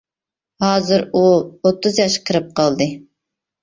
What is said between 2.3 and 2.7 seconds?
كىرىپ